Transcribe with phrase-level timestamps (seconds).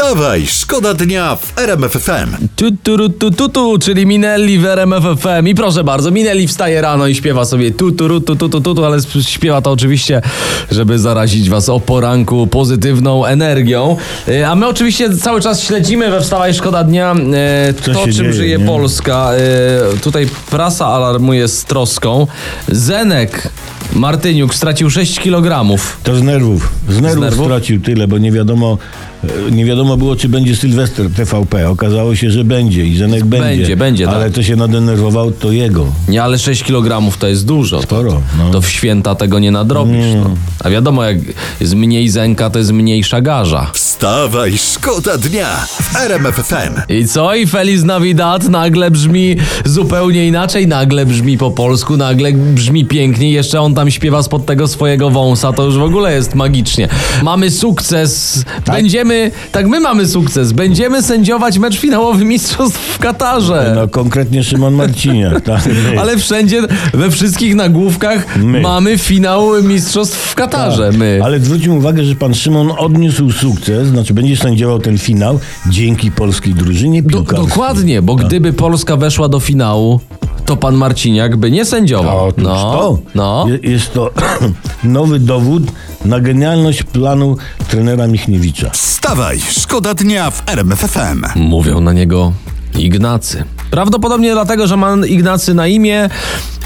[0.00, 2.48] Wstawaj, szkoda dnia w RMF FM.
[2.56, 5.48] Tu, tu, tu, tu, tu, czyli Minelli w RMF FM.
[5.48, 8.74] I proszę bardzo, Minelli wstaje rano i śpiewa sobie tu, tu, tu, tu, tu, tu,
[8.74, 10.22] tu, ale śpiewa to oczywiście,
[10.70, 13.96] żeby zarazić was o poranku pozytywną energią.
[14.28, 17.14] E, A my oczywiście cały czas śledzimy we Wstawaj Szkoda Dnia
[17.82, 18.66] Co to, czym dzieje, żyje nie?
[18.66, 19.30] Polska.
[19.34, 22.26] E, Tutaj prasa alarmuje z troską.
[22.68, 23.50] Zenek
[23.92, 25.78] Martyniuk stracił 6 kg.
[26.02, 26.68] To z nerwów.
[26.90, 27.46] Z nerwów, nerwów?
[27.46, 28.78] stracił tyle, bo nie wiadomo,
[29.24, 31.68] e, nie wiadomo było, czy będzie Sylwester TVP.
[31.68, 33.46] Okazało się, że będzie i Zenek będzie.
[33.56, 34.34] Będzie, będzie, Ale tak.
[34.34, 35.86] to się nadenerwował, to jego.
[36.08, 37.82] Nie, ale 6 kg to jest dużo.
[37.82, 38.50] Sporo, no.
[38.50, 40.14] To w święta tego nie nadrobisz.
[40.24, 40.30] No.
[40.64, 41.16] A wiadomo, jak
[41.60, 43.70] jest mniej zęka, to jest mniejsza garza.
[43.74, 46.92] Wstawaj, szkoda dnia w RMF FM.
[46.92, 47.34] I co?
[47.34, 53.32] I Feliz Navidad nagle brzmi zupełnie inaczej, nagle brzmi po polsku, nagle brzmi pięknie.
[53.32, 56.79] Jeszcze on tam śpiewa spod tego swojego wąsa, to już w ogóle jest magicznie.
[57.22, 63.72] Mamy sukces, będziemy, tak my mamy sukces, będziemy sędziować mecz finałowy mistrzostw w Katarze.
[63.74, 65.40] No konkretnie Szymon Marciniak.
[65.40, 65.60] Tak?
[66.00, 66.62] Ale wszędzie,
[66.94, 68.60] we wszystkich nagłówkach My.
[68.60, 71.20] mamy finał mistrzostw w Katarze, my.
[71.24, 76.54] Ale zwróćmy uwagę, że pan Szymon odniósł sukces, znaczy będzie sędziował ten finał dzięki polskiej
[76.54, 77.48] drużynie Do, piłkarskiej.
[77.48, 80.00] dokładnie, bo gdyby Polska weszła do finału,
[80.50, 82.26] to pan Marciniak by nie sędziował.
[82.26, 82.98] Otóż No, to.
[83.14, 83.46] no.
[83.62, 84.10] Je- Jest to
[84.84, 85.62] nowy dowód
[86.04, 87.36] na genialność planu
[87.68, 88.70] trenera Michniewicza.
[88.70, 91.24] Wstawaj, szkoda dnia w RMF FM.
[91.36, 92.32] Mówią na niego
[92.78, 93.44] Ignacy.
[93.70, 96.08] Prawdopodobnie dlatego, że ma Ignacy na imię,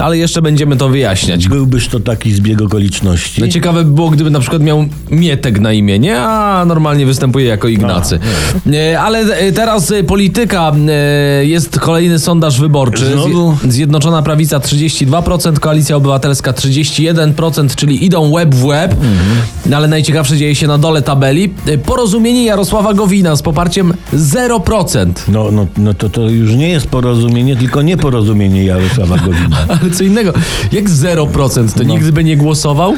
[0.00, 1.48] ale jeszcze będziemy to wyjaśniać.
[1.48, 3.40] Byłbyż to taki zbieg okoliczności?
[3.40, 6.18] No ciekawe by było, gdyby na przykład miał Mietek na imię, nie?
[6.20, 8.18] A normalnie występuje jako Ignacy.
[8.66, 13.06] Nie, ale e, teraz e, polityka, e, jest kolejny sondaż wyborczy.
[13.12, 13.52] Znowu?
[13.52, 18.94] Zje- Zjednoczona Prawica 32%, Koalicja Obywatelska 31%, czyli idą łeb w łeb.
[19.66, 21.48] No, Ale najciekawsze dzieje się na dole tabeli.
[21.86, 25.06] Porozumienie Jarosława Gowina z poparciem 0%.
[25.28, 29.56] No, no, no to, to już nie jest porozumienie, tylko nieporozumienie Jarosława Gowina.
[29.88, 30.32] Ale co innego,
[30.72, 32.94] jak 0%, to nigdy by nie głosował?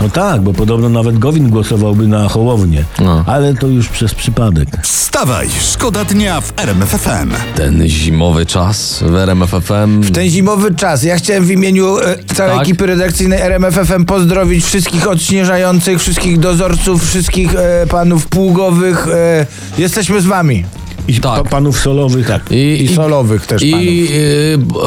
[0.00, 2.84] No tak, bo podobno nawet Gowin głosowałby na Hołownię.
[3.00, 3.24] No.
[3.26, 4.68] Ale to już przez przypadek.
[4.82, 7.30] Wstawaj, szkoda dnia w RMF FM.
[7.54, 10.12] Ten zimowy czas w RMF FM.
[10.12, 11.02] Ten zimowy czas.
[11.02, 12.62] Ja chciałem w imieniu e, całej Tak.
[12.62, 19.08] ekipy redakcyjnej RMFFM pozdrowić wszystkich odśnieżających, wszystkich dozorców, wszystkich e, panów pługowych.
[19.08, 19.46] E,
[19.78, 20.64] jesteśmy z wami.
[21.08, 21.42] I Tak.
[21.42, 22.26] pa, panów solowych.
[22.26, 22.42] Tak.
[22.50, 23.80] I solowych też panów.
[23.86, 24.08] I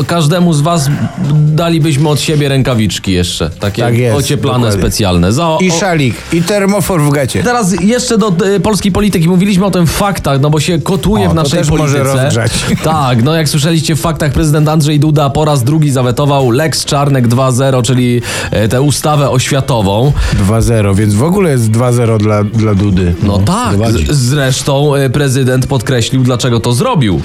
[0.02, 0.90] y, każdemu z was
[1.34, 3.50] dalibyśmy od siebie rękawiczki jeszcze.
[3.50, 4.82] Takie Tak jest, ocieplane dokładnie.
[4.82, 5.34] specjalne.
[5.34, 7.44] Za, I o- szalik, i termofor w gacie.
[7.44, 9.28] Teraz jeszcze do y, polskiej polityki.
[9.28, 12.04] Mówiliśmy o tym w faktach, no bo się kotuje O, w to naszej może polityce.
[12.04, 12.52] rozgrzać.
[12.84, 17.28] Tak, no jak słyszeliście w faktach, prezydent Andrzej Duda po raz drugi zawetował Lex Czarnek
[17.28, 20.14] 2.0, czyli e, tę ustawę oświatową.
[20.50, 23.14] 2-0, więc w ogóle jest 2-0 dla, dla Dudy.
[23.24, 24.06] No, tak, prowadzi.
[24.10, 27.22] z, zresztą e, prezydent podkreślił, dlaczego to zrobił.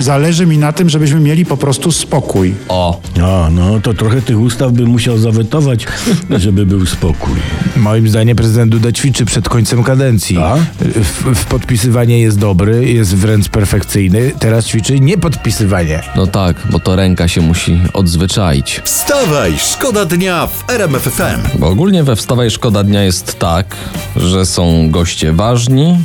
[0.00, 2.54] Zależy mi na tym, żebyśmy mieli po prostu spokój.
[2.68, 5.86] O, A, no to trochę tych ustaw by musiał zawetować,
[6.36, 7.34] żeby był spokój.
[7.76, 10.38] Moim zdaniem prezydent Duda ćwiczy przed końcem kadencji.
[10.38, 10.56] A?
[10.80, 14.32] W, w podpisywanie jest dobry, jest wręcz perfekcyjny.
[14.38, 16.02] Teraz ćwiczy niepodpisywanie.
[16.16, 18.80] no tak, bo to ręka się musi odzwyczaić.
[18.84, 21.58] Wstawaj, szkoda dnia w RMF FM.
[21.58, 23.76] Bo ogólnie we Wstawaj Szkoda Dnia jest tak,
[24.16, 25.96] że są goście ważni,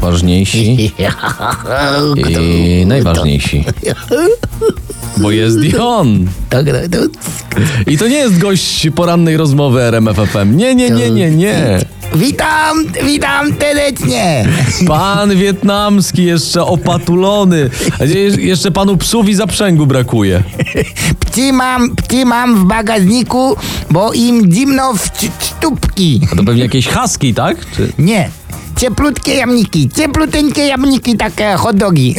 [0.00, 0.90] ważniejsi
[2.30, 3.64] i najważniejsi.
[5.16, 6.26] Bo jest i on.
[7.86, 10.56] I to nie jest gość porannej rozmowy RMF FM.
[10.56, 11.78] Nie, nie, nie, nie, nie.
[12.14, 14.48] Witam, witam serdecznie.
[14.86, 17.70] Pan wietnamski jeszcze opatulony.
[18.38, 20.42] Jeszcze panu psów i zaprzęgu brakuje.
[21.20, 23.56] Pci mam, pci mam w bagażniku,
[23.90, 26.20] bo im zimno w c- stópki.
[26.32, 27.56] A to pewnie jakieś haski, tak?
[27.76, 27.92] Czy...
[27.98, 28.30] Nie.
[28.80, 32.14] Cieplutkie jamniki, ciepluteńkie jamniki, takie hot dogi.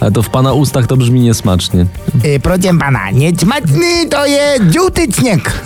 [0.00, 1.86] Ale to w pana ustach to brzmi niesmacznie.
[2.24, 5.62] Y, proszę pana, niesmaczny to jest żółty śnieg.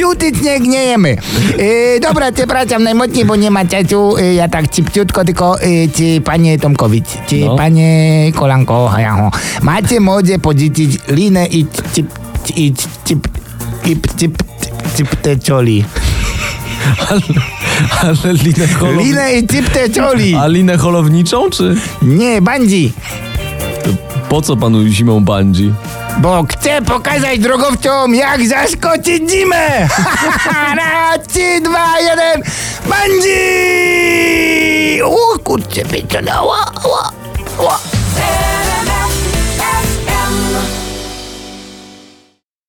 [0.00, 1.16] żółty śnieg nie jemy.
[1.60, 4.16] Y, dobra, przepraszam najmocniej, bo nie ma czasu.
[4.16, 7.56] Y, ja tak cipciutko, tylko y, czy panie Tomkowicz, czy No.
[7.56, 9.30] panie Kolanko, hajaho,
[9.62, 12.06] macie może pożyczyć linę i cip,
[12.56, 12.74] i
[13.04, 13.28] cip,
[13.84, 14.42] cip, cip,
[14.96, 15.84] cip, te cioli.
[17.10, 17.20] Ale,
[18.02, 19.04] ale linę holowniczą.
[19.08, 20.34] Linę i cip te cioli.
[20.34, 22.92] A linę holowniczą, czy Nie, bandzi.
[24.28, 25.72] po co panu zimą bungee?
[26.18, 29.88] Bo chcę pokazać drogowcom, jak zaskoczyć zimę!
[30.78, 32.42] Raz, trzy, dwa, jeden,
[32.88, 33.38] bandzi!
[35.02, 37.12] O kurczę, pieczona, ła, ła,
[37.58, 37.78] ła.